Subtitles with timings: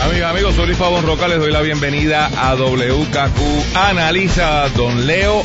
[0.00, 5.42] Amigas, amigos, soy Luis Pavón Roca, les doy la bienvenida a WKQ Analiza Don Leo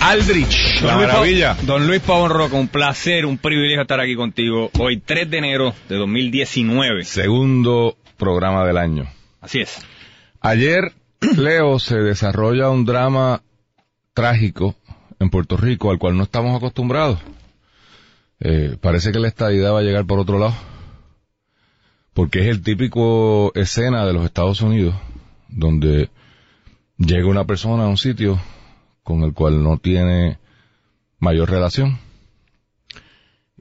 [0.00, 0.80] Aldrich.
[0.80, 1.56] Don La Luis, maravilla.
[1.62, 5.74] Don Luis Pavón Roca, un placer, un privilegio estar aquí contigo hoy 3 de enero
[5.88, 7.04] de 2019.
[7.04, 9.06] Segundo programa del año.
[9.40, 9.78] Así es.
[10.42, 10.92] Ayer,
[11.36, 13.42] Leo, se desarrolla un drama
[14.12, 14.74] trágico
[15.18, 17.20] en Puerto Rico al cual no estamos acostumbrados.
[18.40, 20.54] Eh, parece que la estadidad va a llegar por otro lado.
[22.14, 24.94] Porque es el típico escena de los Estados Unidos
[25.48, 26.10] donde
[26.96, 28.40] llega una persona a un sitio
[29.02, 30.38] con el cual no tiene
[31.18, 31.98] mayor relación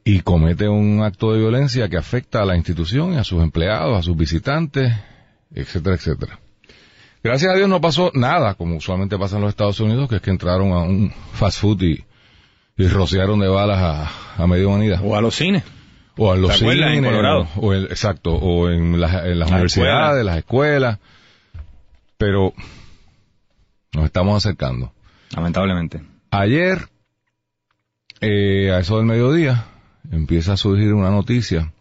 [0.05, 3.97] y comete un acto de violencia que afecta a la institución y a sus empleados,
[3.97, 4.93] a sus visitantes,
[5.53, 6.39] etcétera, etcétera.
[7.23, 10.21] Gracias a Dios no pasó nada, como usualmente pasa en los Estados Unidos, que es
[10.21, 12.05] que entraron a un fast food y,
[12.75, 14.99] rociaron de balas a, a media humanidad.
[15.03, 15.63] O a los cines.
[16.17, 17.47] O a los ¿Te acuerdas, en cines, Colorado?
[17.55, 20.23] o, exacto, o en las, en las La universidades, escuela.
[20.23, 20.99] las escuelas.
[22.17, 22.53] Pero
[23.93, 24.93] nos estamos acercando.
[25.35, 26.01] Lamentablemente.
[26.29, 26.87] Ayer,
[28.21, 29.65] eh, a eso del mediodía,
[30.11, 31.71] empieza a surgir una noticia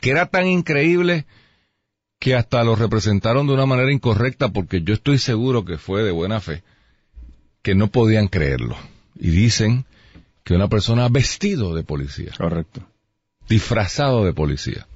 [0.00, 1.24] que era tan increíble
[2.18, 6.10] que hasta lo representaron de una manera incorrecta porque yo estoy seguro que fue de
[6.10, 6.62] buena fe,
[7.62, 8.76] que no podían creerlo.
[9.16, 9.84] Y dicen
[10.42, 12.82] que una persona vestido de policía, Correcto.
[13.48, 14.86] Disfrazado de policía,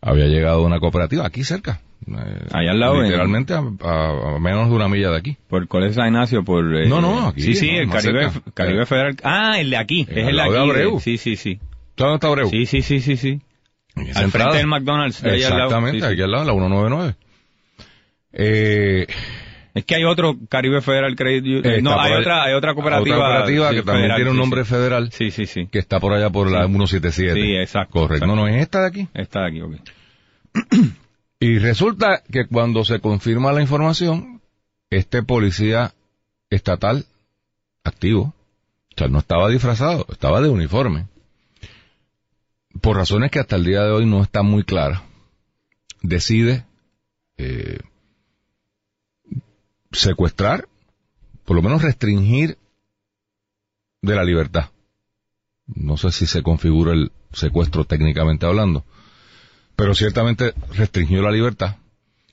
[0.00, 1.80] había llegado una cooperativa aquí cerca.
[2.06, 5.36] eh, Ahí al lado, en- Literalmente a, a- a menos de una milla de aquí.
[5.48, 6.64] Por el Colegio San Ignacio, por...
[6.76, 8.30] eh, No, no, aquí, Sí, sí, no, el Caribe.
[8.54, 8.86] Caribe Eh.
[8.86, 9.16] Federal.
[9.24, 10.02] Ah, el de aquí.
[10.08, 10.56] Eh, es el de aquí.
[10.56, 11.00] Abreu.
[11.00, 11.54] Sí, sí, sí.
[11.56, 12.48] ¿Sabes dónde está Abreu?
[12.50, 13.40] Sí, sí, sí, sí, sí.
[13.96, 14.28] Al entrada.
[14.30, 15.22] frente del McDonald's.
[15.22, 15.64] de ahí al lado.
[15.64, 16.12] Exactamente, Sí, sí.
[16.12, 17.14] aquí al lado, la 199.
[18.38, 19.06] Eh,
[19.76, 21.66] Es que hay otro Caribe Federal Credit Union.
[21.66, 23.16] eh, no, hay otra, hay otra cooperativa.
[23.16, 24.70] Otra cooperativa sí, que también federal, tiene un nombre sí.
[24.70, 25.66] federal Sí, sí, sí.
[25.70, 26.68] que está por allá por la Sí.
[26.72, 27.34] 177.
[27.34, 28.14] Sí, exacto, Correcto.
[28.24, 28.34] exacto.
[28.34, 29.08] No, no, es esta de aquí.
[29.12, 29.74] Está de aquí, ok.
[31.40, 34.40] Y resulta que cuando se confirma la información,
[34.88, 35.92] este policía
[36.48, 37.04] estatal
[37.84, 38.34] activo,
[38.94, 41.04] o sea, no estaba disfrazado, estaba de uniforme.
[42.80, 45.02] Por razones que hasta el día de hoy no están muy claras,
[46.00, 46.64] decide
[47.36, 47.80] eh,
[49.96, 50.68] secuestrar,
[51.44, 52.58] por lo menos restringir
[54.02, 54.70] de la libertad.
[55.66, 58.84] No sé si se configura el secuestro técnicamente hablando,
[59.74, 61.76] pero ciertamente restringió la libertad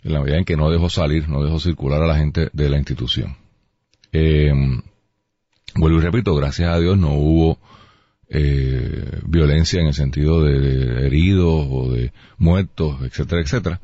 [0.03, 2.69] en la medida en que no dejó salir, no dejó circular a la gente de
[2.69, 3.37] la institución.
[4.11, 4.51] Eh,
[5.75, 7.57] vuelvo y repito, gracias a Dios no hubo
[8.29, 13.81] eh, violencia en el sentido de, de heridos o de muertos, etcétera, etcétera.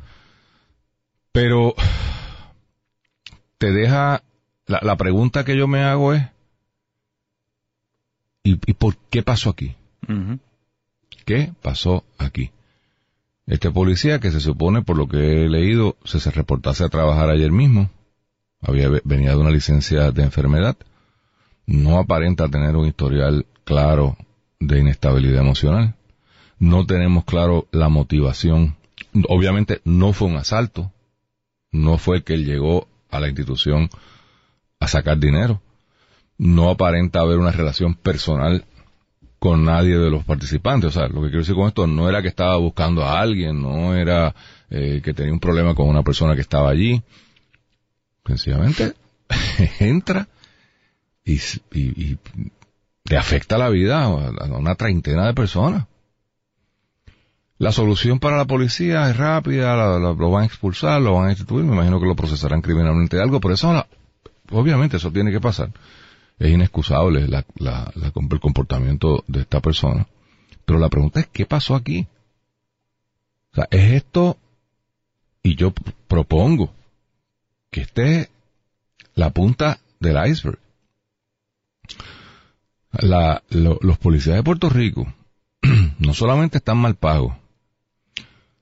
[1.31, 1.73] Pero
[3.59, 4.23] te deja,
[4.65, 6.23] la, la pregunta que yo me hago es,
[8.43, 9.75] ¿y, y por qué pasó aquí?
[11.25, 12.51] ¿Qué pasó aquí?
[13.45, 17.29] Este policía que se supone, por lo que he leído, se, se reportase a trabajar
[17.29, 17.89] ayer mismo,
[18.61, 20.77] había ve- venía de una licencia de enfermedad,
[21.65, 24.17] no aparenta tener un historial claro
[24.59, 25.95] de inestabilidad emocional,
[26.59, 28.75] no tenemos claro la motivación,
[29.27, 30.91] obviamente no fue un asalto,
[31.71, 33.89] no fue que él llegó a la institución
[34.79, 35.61] a sacar dinero,
[36.37, 38.65] no aparenta haber una relación personal
[39.39, 40.89] con nadie de los participantes.
[40.95, 43.61] O sea, lo que quiero decir con esto no era que estaba buscando a alguien,
[43.61, 44.35] no era
[44.69, 47.01] eh, que tenía un problema con una persona que estaba allí.
[48.25, 48.93] Sencillamente
[49.79, 50.27] entra
[51.23, 51.39] y,
[51.73, 52.17] y,
[53.05, 55.85] le afecta la vida a una treintena de personas.
[57.59, 61.29] La solución para la policía es rápida, la- lo van a expulsar, lo van a
[61.29, 63.87] destituir, me imagino que lo procesarán criminalmente algo, pero eso es la
[64.51, 65.71] obviamente eso tiene que pasar.
[66.39, 70.07] Es inexcusable el comportamiento de esta persona.
[70.65, 72.07] Pero la pregunta es, ¿qué pasó aquí?
[73.51, 74.37] O sea, es esto,
[75.43, 75.71] y yo
[76.07, 76.71] propongo
[77.69, 78.29] que esté
[79.15, 80.59] la punta del iceberg.
[82.91, 85.13] La- lo- los policías de Puerto Rico
[85.99, 87.33] no solamente están mal pagos,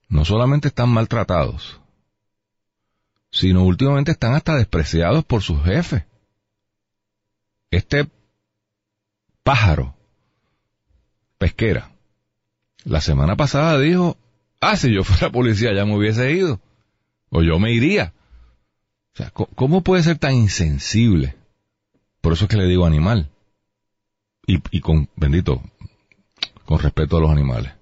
[0.09, 1.81] no solamente están maltratados,
[3.31, 6.03] sino últimamente están hasta despreciados por sus jefes.
[7.69, 8.09] Este
[9.43, 9.95] pájaro
[11.37, 11.91] pesquera
[12.85, 14.17] la semana pasada dijo,
[14.61, 16.61] ah, si yo fuera policía ya me hubiese ido,
[17.29, 18.13] o yo me iría.
[19.13, 21.35] O sea, ¿cómo puede ser tan insensible?
[22.21, 23.29] Por eso es que le digo animal.
[24.45, 25.61] Y, y con, bendito,
[26.65, 27.73] con respeto a los animales,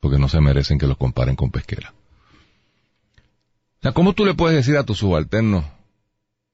[0.00, 1.92] porque no se merecen que los comparen con pesquera.
[3.78, 5.64] O sea, ¿cómo tú le puedes decir a tu subalterno,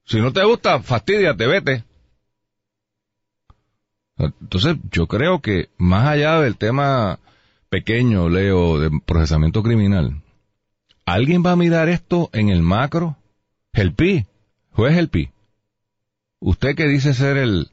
[0.04, 1.84] si no te gusta, fastidiate, vete?
[4.18, 7.18] Entonces, yo creo que más allá del tema
[7.68, 10.22] pequeño, Leo, de procesamiento criminal,
[11.04, 13.16] alguien va a mirar esto en el macro.
[13.72, 14.26] El PI,
[14.72, 15.30] juez el PI.
[16.40, 17.70] Usted que dice ser el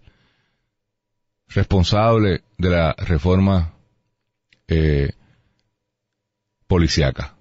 [1.48, 3.74] responsable de la reforma
[4.68, 5.14] eh,
[6.74, 7.36] policíaca.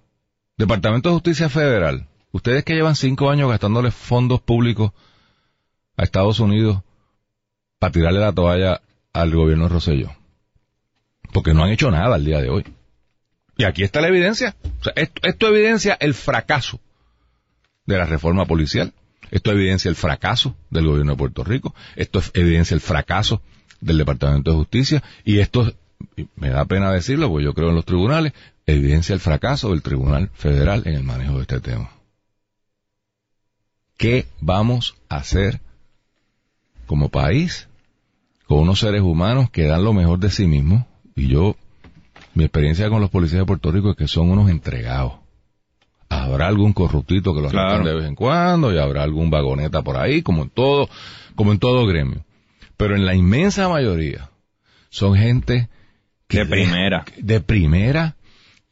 [0.58, 2.06] Departamento de Justicia Federal.
[2.32, 4.92] Ustedes que llevan cinco años gastándole fondos públicos
[5.96, 6.82] a Estados Unidos
[7.78, 8.82] para tirarle la toalla
[9.14, 10.10] al gobierno Rosselló.
[11.32, 12.64] Porque no han hecho nada al día de hoy.
[13.56, 14.54] Y aquí está la evidencia.
[14.96, 16.78] Esto, esto evidencia el fracaso
[17.86, 18.92] de la reforma policial.
[19.30, 21.74] Esto evidencia el fracaso del gobierno de Puerto Rico.
[21.96, 23.40] Esto es- evidencia el fracaso
[23.80, 25.02] del Departamento de Justicia.
[25.24, 25.72] Y esto,
[26.36, 28.34] me da pena decirlo, porque yo creo en los tribunales,
[28.74, 31.90] evidencia el fracaso del Tribunal Federal en el manejo de este tema.
[33.96, 35.60] ¿Qué vamos a hacer
[36.86, 37.68] como país
[38.46, 40.84] con unos seres humanos que dan lo mejor de sí mismos?
[41.14, 41.56] Y yo,
[42.34, 45.14] mi experiencia con los policías de Puerto Rico es que son unos entregados.
[46.08, 47.84] Habrá algún corruptito que los Claro.
[47.84, 50.88] de vez en cuando y habrá algún vagoneta por ahí, como en todo,
[51.36, 52.24] como en todo gremio.
[52.76, 54.30] Pero en la inmensa mayoría
[54.90, 55.68] son gente
[56.28, 57.04] que De primera.
[57.18, 58.16] de primera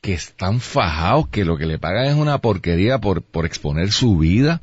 [0.01, 4.17] que están fajados, que lo que le pagan es una porquería por, por exponer su
[4.19, 4.63] vida,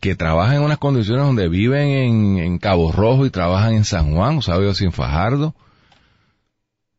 [0.00, 4.14] que trabajan en unas condiciones donde viven en, en Cabo Rojo y trabajan en San
[4.14, 4.56] Juan, o sea,
[4.90, 5.54] Fajardo,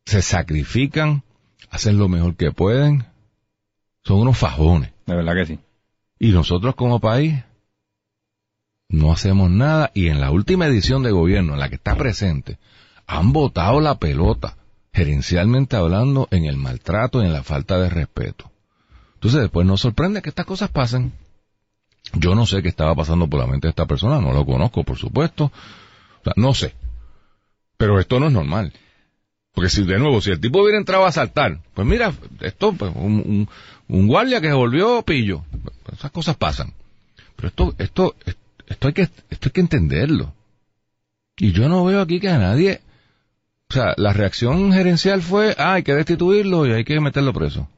[0.05, 1.23] se sacrifican,
[1.69, 3.05] hacen lo mejor que pueden,
[4.03, 4.91] son unos fajones.
[5.05, 5.59] De verdad que sí.
[6.19, 7.43] Y nosotros como país
[8.89, 12.59] no hacemos nada y en la última edición de gobierno en la que está presente
[13.07, 14.57] han botado la pelota,
[14.93, 18.51] gerencialmente hablando, en el maltrato y en la falta de respeto.
[19.15, 21.13] Entonces después nos sorprende que estas cosas pasen.
[22.13, 24.83] Yo no sé qué estaba pasando por la mente de esta persona, no lo conozco,
[24.83, 25.45] por supuesto.
[25.45, 26.73] O sea, no sé.
[27.77, 28.73] Pero esto no es normal.
[29.53, 32.91] Porque si, de nuevo, si el tipo hubiera entrado a asaltar, pues mira, esto, pues,
[32.95, 33.47] un
[34.07, 35.43] guardia que se volvió pillo.
[35.91, 36.73] Esas cosas pasan.
[37.35, 38.15] Pero esto, esto,
[38.67, 40.33] esto hay que, esto hay que entenderlo.
[41.37, 42.81] Y yo no veo aquí que a nadie,
[43.71, 47.69] o sea, la reacción gerencial fue, ah, hay que destituirlo y hay que meterlo preso.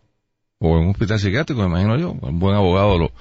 [0.58, 2.12] O en un hospital psiquiátrico, me imagino yo.
[2.20, 3.12] Un buen abogado lo,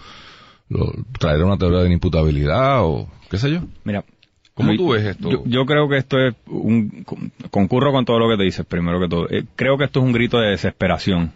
[0.70, 3.60] lo traerá una teoría de inimputabilidad o qué sé yo.
[3.84, 4.04] Mira,
[4.54, 5.30] ¿Cómo tú ves esto?
[5.30, 8.64] Yo, yo creo que esto es un con- concurro con todo lo que te dices
[8.64, 9.28] primero que todo.
[9.28, 11.32] Eh, creo que esto es un grito de desesperación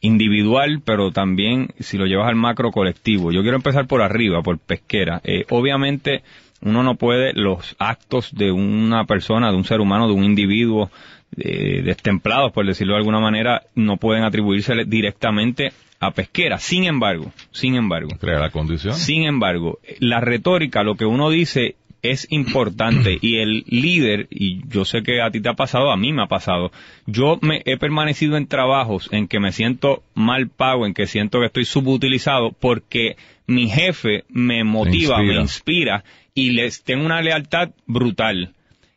[0.00, 3.32] individual, pero también si lo llevas al macro colectivo.
[3.32, 5.20] Yo quiero empezar por arriba, por pesquera.
[5.24, 6.22] Eh, obviamente
[6.60, 10.90] uno no puede los actos de una persona, de un ser humano, de un individuo
[11.36, 16.58] eh, destemplados, por decirlo de alguna manera, no pueden atribuirse directamente a pesquera.
[16.58, 18.94] Sin embargo, sin embargo, Crea la condición.
[18.94, 24.84] sin embargo, la retórica, lo que uno dice es importante y el líder, y yo
[24.84, 26.70] sé que a ti te ha pasado, a mí me ha pasado,
[27.06, 31.40] yo me he permanecido en trabajos en que me siento mal pago, en que siento
[31.40, 35.24] que estoy subutilizado porque mi jefe me motiva, inspira.
[35.24, 36.04] me inspira
[36.38, 38.54] y les tengo una lealtad brutal.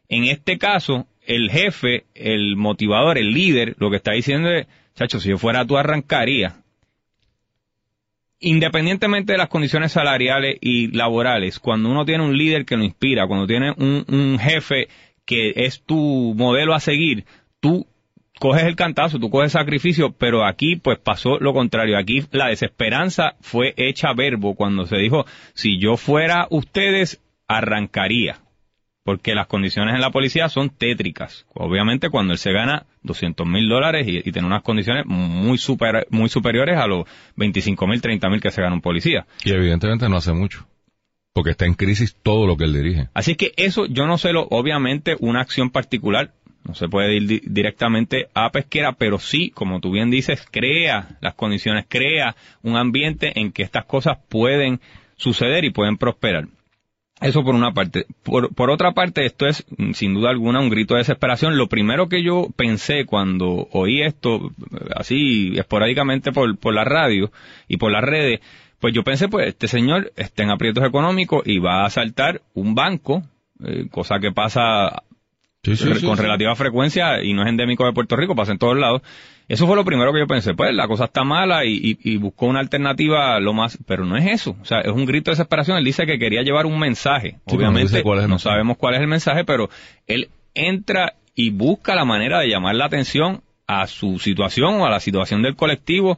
[0.09, 5.19] En este caso, el jefe, el motivador, el líder, lo que está diciendo es, chacho,
[5.19, 6.55] si yo fuera tú arrancaría
[8.43, 13.27] independientemente de las condiciones salariales y laborales, cuando uno tiene un líder que lo inspira,
[13.27, 14.87] cuando tiene un, un jefe
[15.25, 17.25] que es tu modelo a seguir,
[17.59, 17.87] tú
[18.39, 21.97] coges el cantazo, tú coges sacrificio, pero aquí pues pasó lo contrario.
[21.97, 27.21] Aquí la desesperanza fue hecha verbo cuando se dijo, si yo fuera ustedes,
[27.57, 28.39] arrancaría.
[29.03, 31.47] Porque las condiciones en la policía son tétricas.
[31.55, 36.05] Obviamente cuando él se gana 200 mil dólares y, y tiene unas condiciones muy, super,
[36.11, 37.05] muy superiores a los
[37.35, 39.25] 25 mil, 30 mil que se gana un policía.
[39.43, 40.67] Y evidentemente no hace mucho.
[41.33, 43.07] Porque está en crisis todo lo que él dirige.
[43.15, 47.25] Así que eso yo no sé lo, obviamente una acción particular no se puede ir
[47.27, 52.75] di- directamente a pesquera, pero sí, como tú bien dices, crea las condiciones, crea un
[52.77, 54.79] ambiente en que estas cosas pueden
[55.15, 56.47] suceder y pueden prosperar.
[57.21, 58.07] Eso por una parte.
[58.23, 61.55] Por, por otra parte, esto es mm, sin duda alguna un grito de desesperación.
[61.55, 67.31] Lo primero que yo pensé cuando oí esto, eh, así esporádicamente por, por la radio
[67.67, 68.41] y por las redes,
[68.79, 72.73] pues yo pensé, pues este señor está en aprietos económicos y va a asaltar un
[72.73, 73.21] banco,
[73.63, 75.03] eh, cosa que pasa
[75.63, 76.23] Sí, sí, con sí.
[76.23, 79.01] relativa frecuencia y no es endémico de Puerto Rico, pasa en todos lados.
[79.47, 82.17] Eso fue lo primero que yo pensé, pues la cosa está mala y, y, y
[82.17, 85.33] buscó una alternativa lo más, pero no es eso, o sea, es un grito de
[85.33, 88.01] desesperación, él dice que quería llevar un mensaje, no obviamente.
[88.01, 88.53] cuál es no mensaje.
[88.53, 89.69] sabemos cuál es el mensaje, pero
[90.07, 94.89] él entra y busca la manera de llamar la atención a su situación o a
[94.89, 96.17] la situación del colectivo.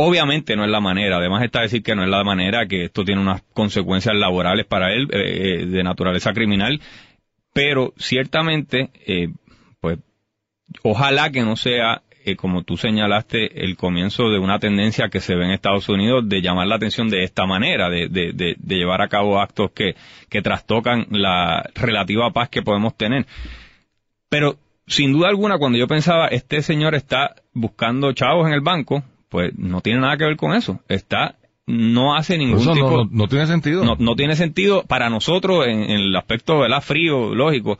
[0.00, 3.04] Obviamente no es la manera, además está decir que no es la manera, que esto
[3.04, 6.80] tiene unas consecuencias laborales para él eh, eh, de naturaleza criminal,
[7.58, 9.30] pero ciertamente, eh,
[9.80, 9.98] pues,
[10.84, 15.34] ojalá que no sea, eh, como tú señalaste, el comienzo de una tendencia que se
[15.34, 18.76] ve en Estados Unidos de llamar la atención de esta manera, de, de, de, de
[18.76, 19.96] llevar a cabo actos que,
[20.28, 23.26] que trastocan la relativa paz que podemos tener.
[24.28, 29.02] Pero, sin duda alguna, cuando yo pensaba, este señor está buscando chavos en el banco,
[29.28, 30.78] pues no tiene nada que ver con eso.
[30.86, 31.34] Está,
[31.68, 33.84] no hace ningún Eso tipo, no, no tiene sentido.
[33.84, 36.80] no, no tiene sentido para nosotros en, en el aspecto ¿verdad?
[36.82, 37.78] frío, lógico,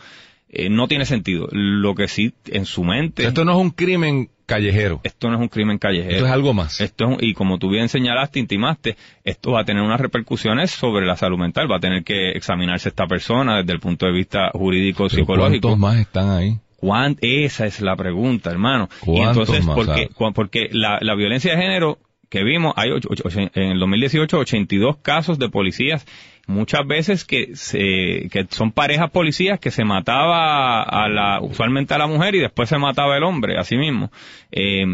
[0.50, 1.48] eh, no tiene sentido.
[1.52, 5.00] Lo que sí, en su mente, Esto no es un crimen callejero.
[5.04, 6.10] esto no es un crimen callejero.
[6.14, 6.80] Esto es algo más.
[6.80, 10.70] Esto es un- y como tú bien señalaste, intimaste, esto va a tener unas repercusiones
[10.70, 11.70] sobre la salud mental.
[11.70, 15.68] Va a tener que examinarse esta persona desde el punto de vista jurídico, psicológico.
[15.68, 16.58] ¿Cuántos más están ahí?
[16.76, 18.88] ¿Cuán- esa es la pregunta, hermano.
[19.02, 20.00] Y ¿Cuántos entonces, más ¿por qué?
[20.02, 20.08] hay?
[20.08, 24.38] Cu- porque la, la violencia de género que vimos, hay ocho- ocho- en el 2018
[24.38, 26.06] 82 casos de policías,
[26.46, 31.98] muchas veces que se, que son parejas policías que se mataba a la, usualmente a
[31.98, 34.10] la mujer y después se mataba el hombre, así mismo.
[34.50, 34.84] Eh,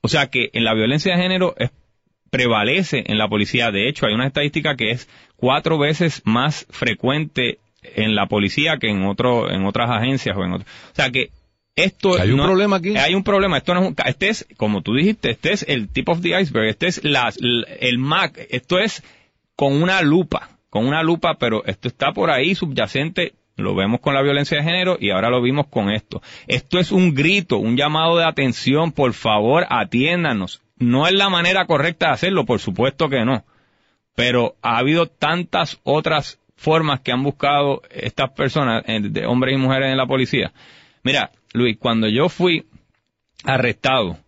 [0.00, 1.70] o sea que en la violencia de género es
[2.30, 3.70] prevalece en la policía.
[3.72, 8.88] De hecho, hay una estadística que es cuatro veces más frecuente en la policía que
[8.88, 10.66] en otro, en otras agencias o en otro.
[10.92, 11.30] O sea que
[11.76, 12.96] esto ¿Hay un no- problema aquí?
[12.96, 13.58] Hay un problema.
[13.58, 16.38] Esto no es un, este es, como tú dijiste, este es el tip of the
[16.40, 16.68] iceberg.
[16.68, 18.46] Este es el MAC.
[18.50, 19.02] Esto es
[19.56, 23.34] con una lupa, con una lupa, pero esto está por ahí subyacente.
[23.56, 26.22] Lo vemos con la violencia de género y ahora lo vimos con esto.
[26.46, 28.92] Esto es un grito, un llamado de atención.
[28.92, 30.62] Por favor, atiéndanos.
[30.78, 33.44] No es la manera correcta de hacerlo, por supuesto que no.
[34.14, 39.90] Pero ha habido tantas otras formas que han buscado estas personas, de hombres y mujeres
[39.90, 40.52] en la policía.
[41.02, 42.64] Mira, Luis, cuando yo fui
[43.44, 44.18] arrestado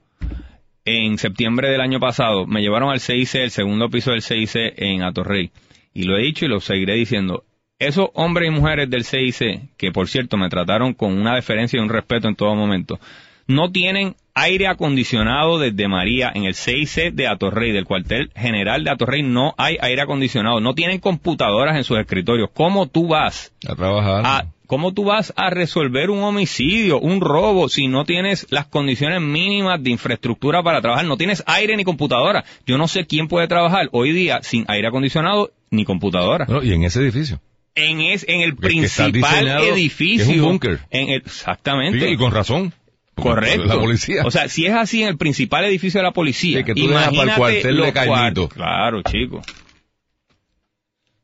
[0.84, 5.02] en septiembre del año pasado, me llevaron al CIC, el segundo piso del CIC en
[5.02, 5.50] Atorrey.
[5.94, 7.44] Y lo he dicho y lo seguiré diciendo.
[7.78, 11.82] Esos hombres y mujeres del CIC, que por cierto me trataron con una deferencia y
[11.82, 12.98] un respeto en todo momento,
[13.46, 18.90] no tienen aire acondicionado desde María en el CIC de Atorrey, del cuartel general de
[18.90, 22.50] Atorrey, no hay aire acondicionado, no tienen computadoras en sus escritorios.
[22.52, 24.22] ¿Cómo tú vas A trabajar.
[24.24, 29.20] a, ¿cómo tú vas a resolver un homicidio, un robo, si no tienes las condiciones
[29.20, 31.04] mínimas de infraestructura para trabajar?
[31.04, 32.42] No tienes aire ni computadora.
[32.66, 36.46] Yo no sé quién puede trabajar hoy día sin aire acondicionado ni computadora.
[36.48, 37.38] No, y en ese edificio.
[37.74, 40.24] En, es, en el principal edificio.
[40.24, 40.80] es un búnker.
[40.88, 42.00] En el- exactamente.
[42.00, 42.72] Sí, y con razón.
[43.14, 43.66] Correcto.
[43.66, 44.22] La policía.
[44.24, 46.88] O sea, si es así en el principal edificio de la policía, Sí, que tú
[46.88, 48.48] dejas para el imagínate cuartel de Caimito.
[48.48, 49.36] Claro, chico.
[49.36, 49.42] O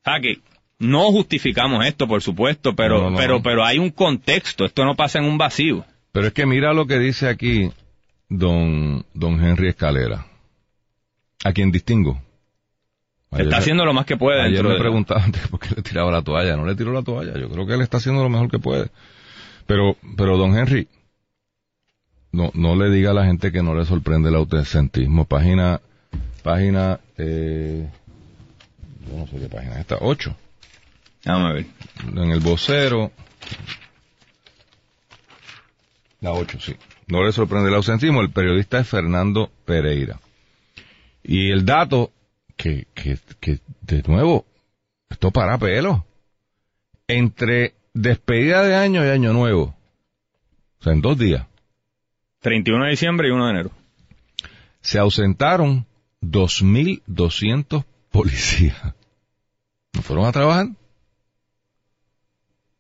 [0.05, 0.37] sea que
[0.79, 3.17] no justificamos esto, por supuesto, pero, No, no, no.
[3.17, 4.65] pero, pero hay un contexto.
[4.65, 5.85] Esto no pasa en un vacío.
[6.13, 7.71] Pero es que mira lo que dice aquí
[8.29, 10.27] don, don Henry Escalera,
[11.45, 12.21] a quien distingo.
[13.31, 14.79] Ayer está haciendo lo más que puede Ayer me de...
[14.79, 16.57] preguntaban por qué le tiraba la toalla.
[16.57, 17.39] No le tiró la toalla.
[17.39, 18.89] Yo creo que él está haciendo lo mejor que puede.
[19.67, 20.89] Pero, pero don Henry,
[22.33, 25.27] no, no le diga a la gente que no le sorprende el autencentismo.
[25.27, 25.81] Página,
[26.43, 27.87] página, eh,
[29.11, 30.35] yo no sé qué página es esta, 8.
[31.29, 31.67] A ver.
[32.07, 33.13] En el vocero.
[36.21, 36.75] La 8, sí.
[37.07, 38.23] No le sorprende el ausentismo.
[38.23, 40.21] El periodista es Fernando Pereira.
[41.23, 42.13] Y el dato,
[42.57, 44.47] que, que, que de nuevo,
[45.11, 46.07] esto para pelo.
[47.07, 49.77] Entre despedida de año y año nuevo.
[50.81, 51.47] O sea, en dos días.
[52.41, 53.71] 31 de diciembre y 1 de enero.
[54.81, 55.87] Se ausentaron
[56.23, 58.95] 2.200 policías.
[59.93, 60.69] ¿No fueron a trabajar?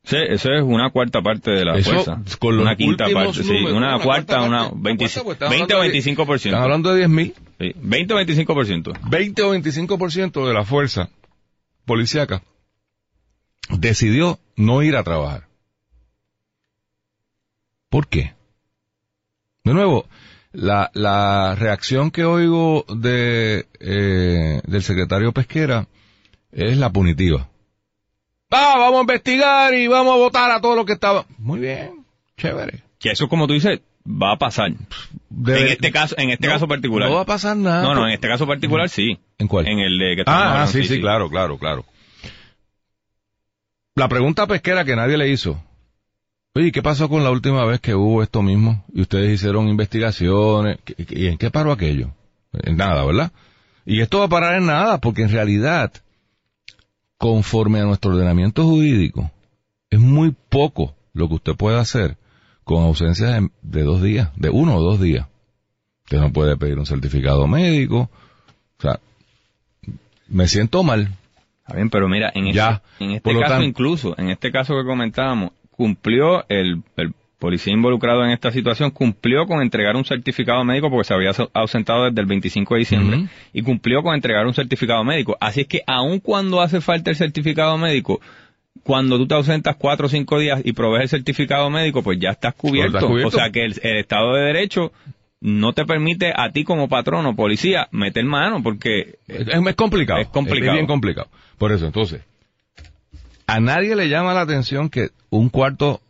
[0.08, 2.22] Sí, eso es una cuarta parte de la Eso, fuerza.
[2.38, 3.52] con los una quinta parte, sí.
[3.52, 5.92] números, Una, una cuarta, cuarta una parte, una 20 cuarta, pues, estamos 20 o hablando
[5.92, 6.34] de- 25%.
[6.46, 7.34] Están hablando de 10.000.
[7.60, 8.92] Sí, 20 o 25%.
[9.10, 11.10] 20 o 25% de la fuerza
[11.84, 12.42] policíaca,
[13.78, 15.46] decidió no ir a trabajar.
[17.90, 18.34] ¿Por qué?
[19.64, 20.06] De nuevo,
[20.52, 25.86] la, la reacción que oigo de, eh, del secretario Pesquera
[26.52, 27.48] es la punitiva.
[28.50, 31.26] Ah, vamos a investigar y vamos a votar a todo lo que estaba.
[31.38, 32.04] Muy bien,
[32.36, 32.82] chévere.
[32.98, 34.72] Que eso, como tú dices, va a pasar.
[35.28, 37.08] Debe- en este caso, en este No, caso particular.
[37.10, 37.82] No va a pasar nada.
[37.82, 39.18] No, no, en este caso particular sí.
[39.38, 39.66] ¿En cuál?
[39.68, 41.84] En el de que Ah, ah, hablando, sí, sí, claro, claro, claro.
[43.94, 45.62] La pregunta pesquera que nadie le hizo.
[46.54, 48.84] Oye, ¿qué pasó con la última vez que hubo esto mismo?
[48.94, 50.78] Y ustedes hicieron investigaciones.
[50.84, 52.10] ¿Qué- qué- ¿Y en qué paró aquello?
[52.62, 53.32] En nada, ¿verdad?
[53.84, 55.92] Y esto va a parar en nada, porque en realidad,
[57.18, 59.30] conforme a nuestro ordenamiento jurídico,
[59.90, 62.16] es muy poco lo que usted puede hacer
[62.64, 65.26] con ausencia de, de dos días, de uno o dos días.
[66.04, 68.08] Usted no puede pedir un certificado médico.
[68.78, 69.00] O sea,
[70.28, 71.08] me siento mal.
[71.62, 72.82] Está bien, pero mira, en Ya.
[72.92, 78.24] este, en este caso incluso, en este caso que comentábamos, cumplió el, el policía involucrado
[78.24, 82.20] en esta situación, cumplió con entregar un certificado médico porque se había au- ausentado desde
[82.20, 85.36] el 25 de diciembre y cumplió con entregar un certificado médico.
[85.40, 88.20] Así es que aun cuando hace falta el certificado médico,
[88.82, 92.30] cuando tú te ausentas cuatro o cinco días y provees el certificado médico, pues ya
[92.30, 92.96] estás cubierto.
[92.98, 93.28] estás cubierto.
[93.36, 94.92] O sea que el, el Estado de Derecho
[95.40, 100.20] no te permite a ti como patrón o policía meter mano porque Es, es complicado.
[100.20, 100.72] Es complicado.
[100.74, 101.28] bien complicado.
[101.58, 102.22] Por eso, entonces,
[103.46, 106.00] a nadie le llama la atención que un cuarto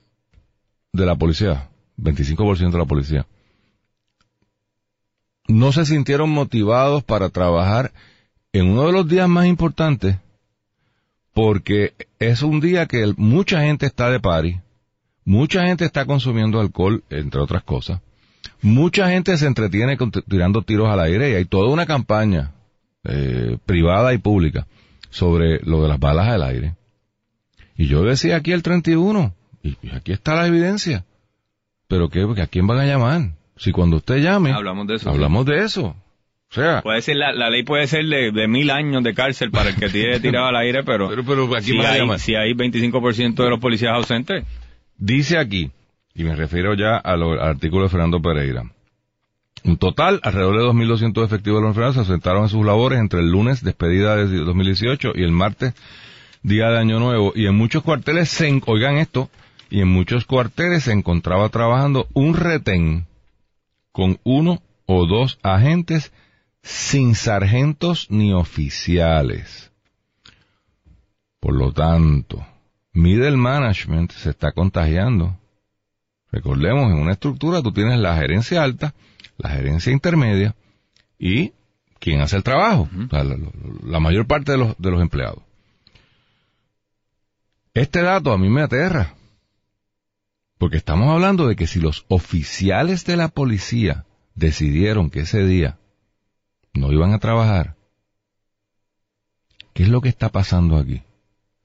[0.92, 1.68] de la policía,
[1.98, 3.26] 25% de la policía,
[5.46, 7.92] no se sintieron motivados para trabajar
[8.52, 10.16] en uno de los días más importantes
[11.32, 14.58] porque es un día que mucha gente está de party,
[15.24, 18.00] mucha gente está consumiendo alcohol, entre otras cosas,
[18.60, 19.96] mucha gente se entretiene
[20.28, 22.52] tirando tiros al aire y hay toda una campaña
[23.04, 24.66] eh, privada y pública
[25.10, 26.74] sobre lo de las balas al aire.
[27.76, 31.04] Y yo decía aquí el 31, y, aquí está la evidencia.
[31.88, 33.32] Pero qué, ¿a quién van a llamar?
[33.56, 35.10] Si cuando usted llame, hablamos de eso.
[35.10, 35.96] hablamos de eso.
[36.50, 39.50] O sea, Puede ser, la, la ley puede ser de, de mil años de cárcel
[39.50, 42.34] para el que tire tirado al aire, pero, pero, pero ¿a quién si, hay, si
[42.36, 44.44] hay 25% de los policías ausentes,
[45.00, 45.70] Dice aquí,
[46.14, 48.64] y me refiero ya a lo- al artículo de Fernando Pereira.
[49.64, 53.20] En total, alrededor de 2.200 efectivos de los enfermeros se ausentaron en sus labores entre
[53.20, 55.74] el lunes, despedida de 2018, y el martes,
[56.42, 57.32] día de Año Nuevo.
[57.36, 59.30] Y en muchos cuarteles, se, oigan esto,
[59.70, 63.06] y en muchos cuarteles se encontraba trabajando un retén
[63.92, 66.12] con uno o dos agentes
[66.62, 69.70] sin sargentos ni oficiales.
[71.40, 72.44] Por lo tanto,
[72.92, 75.38] middle management se está contagiando.
[76.30, 78.94] Recordemos, en una estructura tú tienes la gerencia alta,
[79.36, 80.54] la gerencia intermedia
[81.18, 81.52] y
[82.00, 83.50] quien hace el trabajo, o sea, la, la-
[83.84, 85.40] la mayor parte de los, de los empleados.
[87.74, 89.14] Este dato a mí me aterra,
[90.58, 95.78] porque estamos hablando de que si los oficiales de la policía decidieron que ese día
[96.74, 97.76] no iban a trabajar,
[99.74, 101.02] ¿qué es lo que está pasando aquí?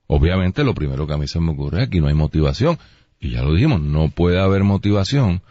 [0.07, 2.77] Obviamente lo primero que a mí se me ocurre es que aquí no hay motivación.
[3.19, 5.41] Y ya lo dijimos, no puede haber motivación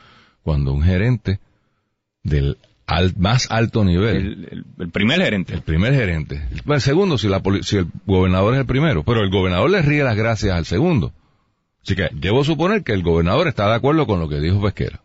[0.42, 1.40] cuando un gerente
[2.22, 5.54] del al- más alto nivel, el, el- el primer gerente.
[5.54, 9.20] el primer gerente, el, el segundo si, la, si el gobernador es el primero, pero
[9.22, 11.12] el gobernador le ríe las gracias al segundo.
[11.84, 15.00] Así que debo suponer que el gobernador está de acuerdo con lo que dijo Pesquera.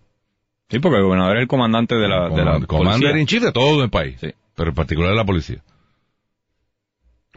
[0.70, 3.42] Sí, porque el gobernador es el comandante de la, de la Comand- Commander in chief
[3.42, 4.32] de todo el país, Sí.
[4.56, 5.64] pero en particular de la policía.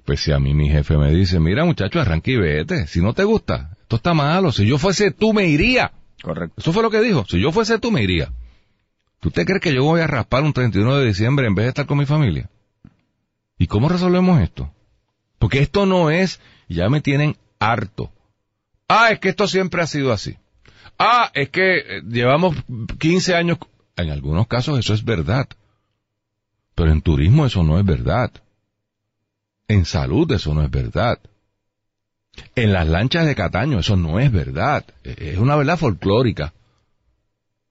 [0.05, 3.13] Pues si a mí mi jefe me dice, mira muchacho, arranque y vete, si no
[3.13, 5.93] te gusta, esto está malo, si yo fuese tú me iría.
[6.23, 6.55] Correcto.
[6.59, 8.33] Eso fue lo que dijo, si yo fuese tú me iría.
[9.21, 11.69] ¿Tú te crees que yo voy a raspar un 31 de diciembre en vez de
[11.71, 12.49] estar con mi familia?
[13.59, 14.73] ¿Y cómo resolvemos esto?
[15.39, 18.11] Porque esto no es, ya me tienen harto.
[18.93, 20.37] Ah, es que esto siempre ha sido así.
[20.99, 22.57] Ah, es que eh, llevamos
[22.99, 23.59] 15 años.
[23.95, 25.49] En algunos casos eso es verdad.
[26.75, 28.33] Pero en turismo eso no es verdad.
[29.69, 31.21] En salud eso no es verdad.
[32.57, 34.85] En las lanchas de Cataño eso no es verdad.
[35.05, 36.53] Eh, Es una verdad folclórica.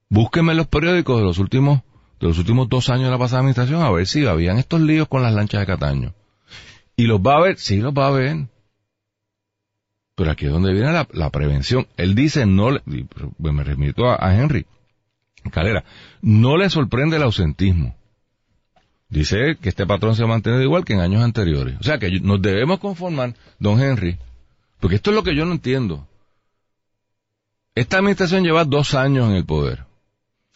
[0.08, 1.82] Búsquenme en los periódicos de los últimos,
[2.18, 5.06] de los últimos dos años de la pasada administración a ver si habían estos líos
[5.06, 6.14] con las lanchas de Cataño.
[6.96, 8.46] Y los va a ver, sí los va a ver.
[10.20, 11.86] Pero aquí es donde viene la, la prevención.
[11.96, 14.66] Él dice, no le, pero me remito a, Henry
[15.50, 15.82] Calera,
[16.20, 17.96] no le sorprende el ausentismo.
[19.08, 21.78] Dice que este patrón se ha mantenido igual que en años anteriores.
[21.80, 24.18] O sea que nos debemos conformar, don Henry,
[24.78, 26.06] porque esto es lo que yo no entiendo.
[27.74, 29.86] Esta administración lleva dos años en el poder.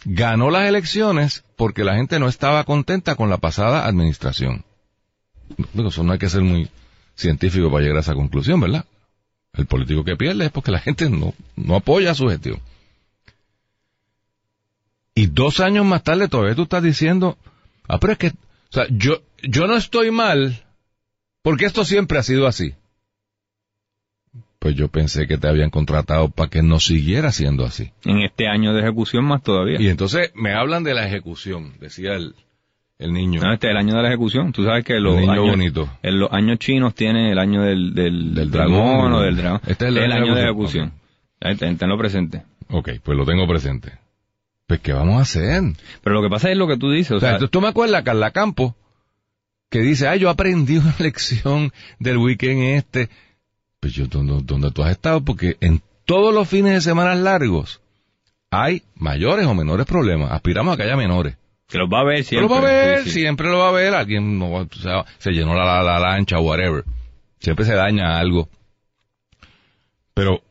[0.04, 4.62] Ganó las elecciones porque la gente no estaba contenta con la pasada administración.
[5.74, 6.68] Eso no hay que ser muy
[7.14, 8.84] científico para llegar a esa conclusión, ¿verdad?
[9.56, 12.60] El político que pierde es porque la gente no, no apoya su gestión.
[15.14, 17.38] Y dos años más tarde todavía tú estás diciendo,
[17.86, 18.32] ah, pero es que, o
[18.70, 20.64] sea, yo, yo no estoy mal,
[21.42, 22.74] porque esto siempre ha sido así.
[24.58, 27.92] Pues yo pensé que te habían contratado para que no siguiera siendo así.
[28.04, 29.80] En este año de ejecución más todavía.
[29.80, 32.34] Y entonces me hablan de la ejecución, decía el,
[32.98, 33.40] el niño.
[33.42, 34.52] No, este es el año de la ejecución.
[34.52, 35.88] Tú sabes que los niño años, bonito.
[36.02, 39.60] en los años chinos tiene el año del, del, Del dragón o del dragón.
[39.66, 40.92] Este es el el año de año de ejecución.
[41.58, 42.42] ten- tenlo presente.
[42.70, 43.92] Ok, pues lo tengo presente.
[44.66, 45.62] Pues, ¿qué vamos a hacer?
[46.02, 47.12] Pero lo que pasa es lo que tú dices.
[47.12, 48.74] O O sea, sea, tú, tú me acuerdas, Carla Campo,
[49.70, 53.10] que dice, ay, yo aprendí una lección del weekend este.
[53.80, 55.22] Pues yo, ¿dónde, dónde tú has estado?
[55.22, 57.82] Porque en todos los fines de semana largos
[58.50, 60.30] hay mayores o menores problemas.
[60.32, 61.36] Aspiramos a que haya menores.
[61.68, 62.48] Que los va a ver siempre.
[62.48, 63.20] lo va a ver, Sí, sí.
[63.20, 63.94] siempre lo va a ver.
[63.94, 66.84] Alguien no, va- o sea, se llenó la, la, la lancha, whatever.
[67.40, 68.48] Siempre se daña algo.
[70.14, 70.42] Pero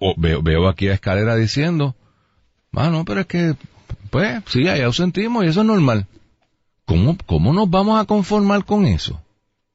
[0.00, 1.94] o- veo, veo aquí a Escalera diciendo,
[2.72, 3.54] ah, no, pero es que,
[4.10, 6.06] pues, sí, hay ausentismo y eso es normal.
[6.86, 9.20] ¿Cómo, cómo nos vamos a conformar con eso?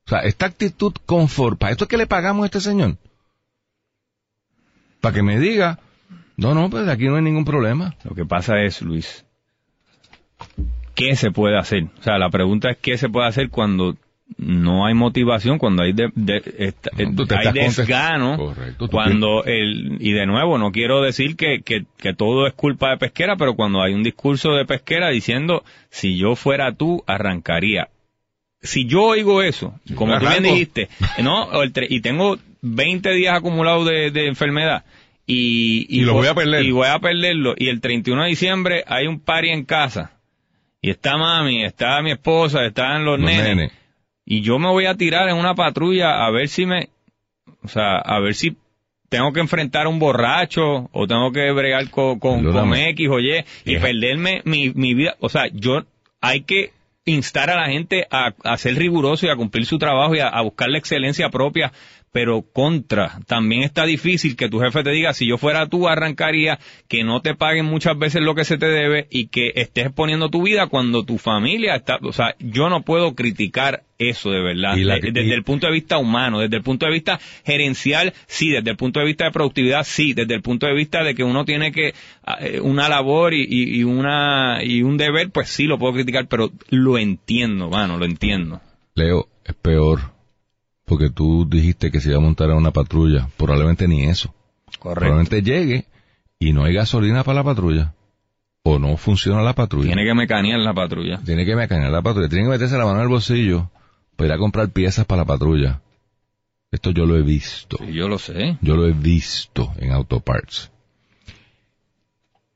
[0.05, 2.97] O sea, esta actitud confort, ¿para esto es que le pagamos a este señor?
[5.01, 5.79] Para que me diga,
[6.35, 7.95] no, no, pues aquí no hay ningún problema.
[8.03, 9.23] Lo que pasa es, Luis,
[10.99, 11.83] ¿qué se puede hacer?
[11.99, 13.95] O sea, la pregunta es qué se puede hacer cuando
[14.37, 19.43] no hay motivación, cuando hay de, de- esta- No, tú te hay desgano, Correcto, cuando
[19.45, 23.37] el y de nuevo no quiero decir que, que, que todo es culpa de pesquera,
[23.37, 27.89] pero cuando hay un discurso de pesquera diciendo si yo fuera tú arrancaría.
[28.61, 30.89] Si yo oigo eso, como tú bien dijiste,
[31.23, 31.47] no,
[31.89, 34.83] y tengo 20 días acumulados de, de enfermedad
[35.25, 36.65] y, Y lo voy a perder.
[36.65, 40.11] y voy a perderlo y el 31 de diciembre hay un party en casa
[40.81, 43.71] y está mami, está mi esposa, están los, Los nenes, nenes.
[44.25, 46.89] y yo me voy a tirar en una patrulla a ver si me,
[47.63, 48.55] o sea, a ver si
[49.09, 52.75] tengo que enfrentar a un borracho o tengo que bregar con, con.
[52.75, 53.81] X o Y y Yeah.
[53.81, 55.15] perderme mi, mi vida.
[55.19, 55.83] O sea, yo
[56.21, 56.71] hay que
[57.05, 60.27] instar a la gente a, a ser riguroso y a cumplir su trabajo y a,
[60.27, 61.71] a buscar la excelencia propia.
[62.11, 66.57] Pero contra, también está difícil que tu jefe te diga, si yo fuera tú, arrancaría,
[66.87, 70.29] que no te paguen muchas veces lo que se te debe y que estés exponiendo
[70.29, 74.75] tu vida cuando tu familia está, o sea, yo no puedo criticar eso de verdad.
[74.77, 78.49] La- desde y- el punto de vista humano, desde el punto de vista gerencial, sí,
[78.49, 81.23] desde el punto de vista de productividad, sí, desde el punto de vista de que
[81.23, 81.93] uno tiene que,
[82.39, 86.27] eh, una labor y, y- y una, y un deber, pues sí lo puedo criticar,
[86.27, 88.61] pero lo entiendo, mano, lo entiendo.
[88.95, 90.17] Leo, es peor.
[90.89, 93.29] Porque tú dijiste que se iba a montar a una patrulla.
[93.37, 94.33] Probablemente ni eso.
[94.81, 95.85] Probablemente llegue
[96.39, 97.93] y no hay gasolina para la patrulla.
[98.63, 99.85] O no funciona la patrulla.
[99.87, 101.19] Tiene que mecanear la patrulla.
[101.23, 102.27] Tiene que mecanear la patrulla.
[102.27, 103.69] Tiene que meterse la mano en el bolsillo
[104.15, 105.79] para ir a comprar piezas para la patrulla.
[106.71, 107.77] Esto yo lo he visto.
[107.79, 108.57] Sí, yo lo sé.
[108.61, 110.71] Yo lo he visto en Autoparts.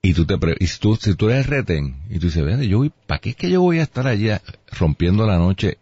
[0.02, 2.68] Y tú te pre- y si tú, si tú eres retén y tú dices, "Vete,
[2.68, 4.42] yo voy, ¿para qué es que yo voy a estar allá
[4.72, 5.78] rompiendo la noche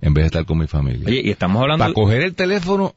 [0.00, 1.06] en vez de estar con mi familia?
[1.06, 1.84] Oye, y estamos hablando...
[1.84, 2.94] para coger el teléfono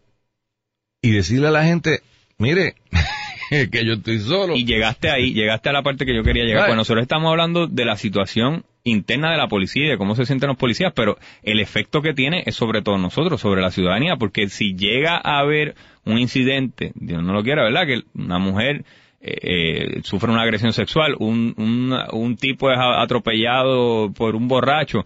[1.02, 2.02] y decirle a la gente,
[2.38, 2.76] mire,
[3.50, 4.56] que yo estoy solo.
[4.56, 6.64] Y llegaste ahí, llegaste a la parte que yo quería llegar.
[6.64, 6.70] Right.
[6.70, 10.26] Pues nosotros estamos hablando de la situación interna de la policía y de cómo se
[10.26, 14.16] sienten los policías, pero el efecto que tiene es sobre todos nosotros, sobre la ciudadanía,
[14.16, 17.86] porque si llega a haber un incidente, Dios no lo quiera, ¿verdad?
[17.86, 18.86] Que una mujer
[19.22, 25.06] eh, eh, sufre una agresión sexual, un, un, un tipo es atropellado por un borracho,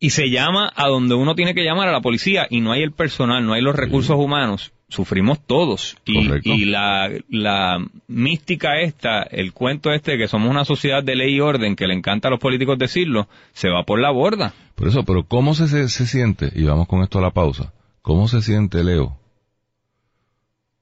[0.00, 2.82] y se llama a donde uno tiene que llamar a la policía y no hay
[2.82, 5.96] el personal, no hay los recursos humanos, sufrimos todos.
[6.04, 11.34] Y, la, la mística esta, el cuento este de que somos una sociedad de ley
[11.34, 14.54] y orden, que le encanta a los políticos decirlo, se va por la borda.
[14.76, 16.52] Por eso, pero ¿cómo se, se, se siente?
[16.54, 17.72] Y vamos con esto a la pausa.
[18.02, 19.18] ¿Cómo se siente, Leo?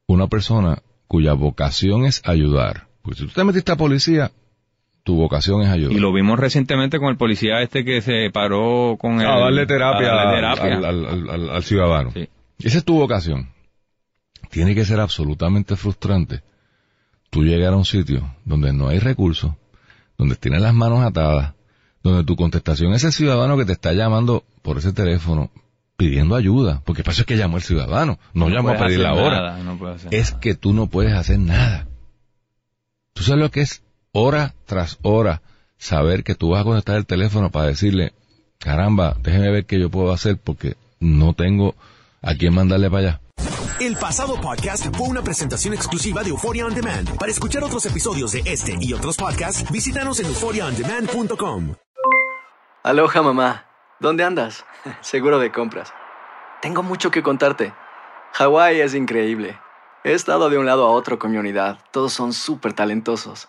[0.06, 2.86] Una persona cuya vocación es ayudar.
[3.02, 4.30] Porque si tú te metiste a policía,
[5.06, 5.92] tu vocación es ayudar.
[5.92, 9.26] Y lo vimos recientemente con el policía este que se paró con el...
[9.28, 10.76] a darle terapia, a darle terapia.
[10.78, 12.10] Al, al- al- al- al ciudadano.
[12.12, 12.28] Sí.
[12.58, 13.50] Esa es tu vocación.
[14.50, 16.42] Tiene que ser absolutamente frustrante.
[17.30, 19.52] Tú llegar a un sitio donde no hay recursos,
[20.18, 21.54] donde tienes las manos atadas,
[22.02, 25.50] donde tu contestación es el ciudadano que te está llamando por ese teléfono
[25.96, 29.14] pidiendo ayuda, porque para eso es que llamó el ciudadano, no, llamó a pedir la
[29.14, 29.58] hora.
[29.62, 29.78] no
[30.10, 30.40] Es nada.
[30.40, 31.86] que tú no puedes hacer nada.
[33.12, 33.82] Tú sabes lo que es
[34.16, 35.42] hora tras hora
[35.76, 38.14] saber que tú vas a contestar el teléfono para decirle,
[38.58, 41.74] caramba, déjeme ver qué yo puedo hacer porque no tengo
[42.22, 43.20] a quién mandarle para allá.
[43.78, 47.18] El pasado podcast fue una presentación exclusiva de Euphoria On Demand.
[47.18, 51.74] Para escuchar otros episodios de este y otros podcasts, visítanos en euphoriaondemand.com.
[52.84, 53.66] Aloha mamá,
[54.00, 54.64] ¿dónde andas?
[55.02, 55.92] Seguro de compras.
[56.62, 57.74] Tengo mucho que contarte.
[58.32, 59.58] Hawái es increíble.
[60.04, 61.78] He estado de un lado a otro con mi unidad.
[61.90, 63.48] Todos son súper talentosos.